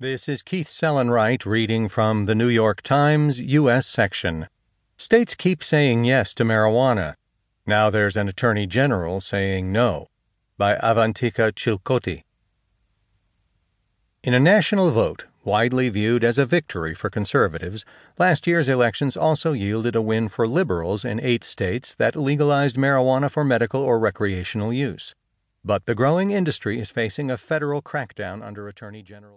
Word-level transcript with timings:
This 0.00 0.28
is 0.28 0.42
Keith 0.42 0.66
Sellon-Wright 0.66 1.46
reading 1.46 1.88
from 1.88 2.26
the 2.26 2.34
New 2.34 2.48
York 2.48 2.82
Times 2.82 3.38
U.S. 3.40 3.86
section. 3.86 4.48
States 4.96 5.36
keep 5.36 5.62
saying 5.62 6.02
yes 6.02 6.34
to 6.34 6.44
marijuana. 6.44 7.14
Now 7.64 7.90
there's 7.90 8.16
an 8.16 8.28
attorney 8.28 8.66
general 8.66 9.20
saying 9.20 9.70
no. 9.70 10.08
By 10.58 10.74
Avantika 10.74 11.52
Chilkoti. 11.52 12.24
In 14.24 14.34
a 14.34 14.40
national 14.40 14.90
vote, 14.90 15.26
widely 15.44 15.90
viewed 15.90 16.24
as 16.24 16.38
a 16.38 16.44
victory 16.44 16.96
for 16.96 17.08
conservatives, 17.08 17.84
last 18.18 18.48
year's 18.48 18.68
elections 18.68 19.16
also 19.16 19.52
yielded 19.52 19.94
a 19.94 20.02
win 20.02 20.28
for 20.28 20.48
liberals 20.48 21.04
in 21.04 21.20
eight 21.20 21.44
states 21.44 21.94
that 21.94 22.16
legalized 22.16 22.74
marijuana 22.74 23.30
for 23.30 23.44
medical 23.44 23.80
or 23.80 24.00
recreational 24.00 24.72
use. 24.72 25.14
But 25.66 25.86
the 25.86 25.94
growing 25.94 26.30
industry 26.30 26.78
is 26.78 26.90
facing 26.90 27.30
a 27.30 27.38
federal 27.38 27.80
crackdown 27.80 28.44
under 28.44 28.68
Attorney 28.68 29.02
General 29.02 29.32